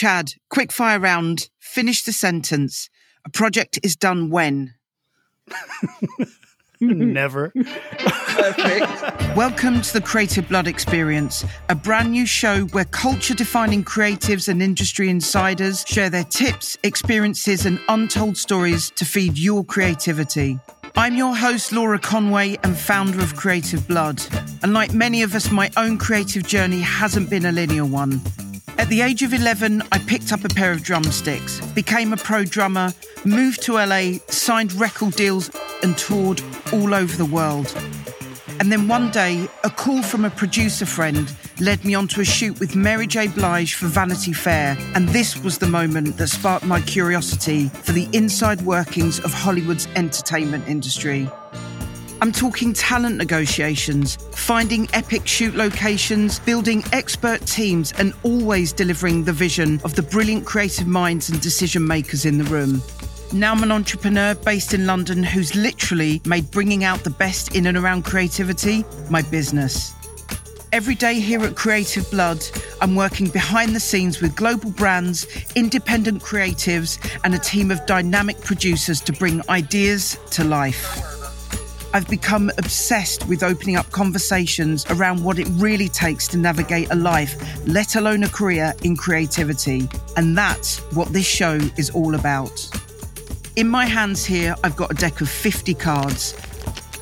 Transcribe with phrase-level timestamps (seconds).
[0.00, 1.50] Chad, quick fire round.
[1.58, 2.88] Finish the sentence.
[3.26, 4.72] A project is done when?
[6.80, 7.52] Never.
[7.54, 9.36] Perfect.
[9.36, 14.62] Welcome to the Creative Blood Experience, a brand new show where culture defining creatives and
[14.62, 20.58] industry insiders share their tips, experiences, and untold stories to feed your creativity.
[20.96, 24.22] I'm your host, Laura Conway, and founder of Creative Blood.
[24.62, 28.22] And like many of us, my own creative journey hasn't been a linear one.
[28.80, 32.44] At the age of 11, I picked up a pair of drumsticks, became a pro
[32.44, 32.94] drummer,
[33.26, 35.50] moved to LA, signed record deals,
[35.82, 36.40] and toured
[36.72, 37.70] all over the world.
[38.58, 42.58] And then one day, a call from a producer friend led me onto a shoot
[42.58, 43.28] with Mary J.
[43.28, 44.78] Blige for Vanity Fair.
[44.94, 49.88] And this was the moment that sparked my curiosity for the inside workings of Hollywood's
[49.94, 51.28] entertainment industry.
[52.22, 59.32] I'm talking talent negotiations, finding epic shoot locations, building expert teams, and always delivering the
[59.32, 62.82] vision of the brilliant creative minds and decision makers in the room.
[63.32, 67.66] Now I'm an entrepreneur based in London who's literally made bringing out the best in
[67.66, 69.94] and around creativity my business.
[70.72, 72.44] Every day here at Creative Blood,
[72.82, 78.38] I'm working behind the scenes with global brands, independent creatives, and a team of dynamic
[78.42, 81.09] producers to bring ideas to life.
[81.92, 86.94] I've become obsessed with opening up conversations around what it really takes to navigate a
[86.94, 89.88] life, let alone a career in creativity.
[90.16, 92.70] And that's what this show is all about.
[93.56, 96.34] In my hands here, I've got a deck of 50 cards.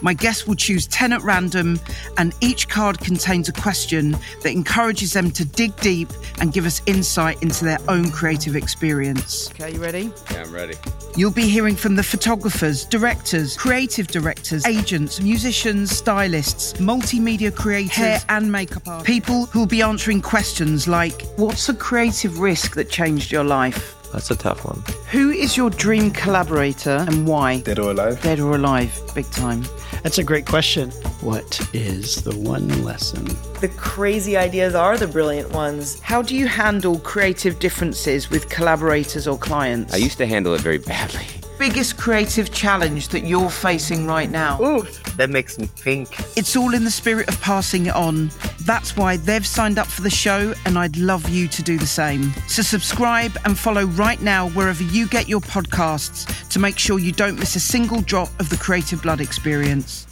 [0.00, 1.80] My guests will choose 10 at random,
[2.16, 6.08] and each card contains a question that encourages them to dig deep
[6.40, 9.50] and give us insight into their own creative experience.
[9.52, 10.12] Okay, you ready?
[10.30, 10.76] Yeah, I'm ready.
[11.16, 18.20] You'll be hearing from the photographers, directors, creative directors, agents, musicians, stylists, multimedia creators, hair
[18.28, 22.90] and makeup artists, people who will be answering questions like What's a creative risk that
[22.90, 23.96] changed your life?
[24.12, 24.82] That's a tough one.
[25.10, 27.60] Who is your dream collaborator and why?
[27.60, 28.22] Dead or alive?
[28.22, 29.64] Dead or alive, big time.
[30.02, 30.90] That's a great question.
[31.20, 33.24] What is the one lesson?
[33.60, 36.00] The crazy ideas are the brilliant ones.
[36.00, 39.92] How do you handle creative differences with collaborators or clients?
[39.92, 41.26] I used to handle it very badly.
[41.58, 44.60] Biggest creative challenge that you're facing right now?
[44.62, 44.82] Ooh,
[45.16, 46.08] that makes me think.
[46.36, 48.30] It's all in the spirit of passing it on.
[48.62, 51.86] That's why they've signed up for the show, and I'd love you to do the
[51.86, 52.32] same.
[52.46, 57.12] So subscribe and follow right now wherever you get your podcasts to make sure you
[57.12, 60.06] don't miss a single drop of the Creative Blood experience.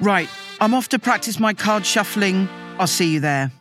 [0.00, 0.28] Right,
[0.60, 2.48] I'm off to practice my card shuffling.
[2.78, 3.52] I'll see you there.